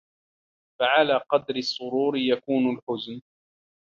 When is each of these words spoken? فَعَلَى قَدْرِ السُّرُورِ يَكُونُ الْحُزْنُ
فَعَلَى 0.79 1.17
قَدْرِ 1.29 1.55
السُّرُورِ 1.55 2.17
يَكُونُ 2.17 2.75
الْحُزْنُ 2.75 3.21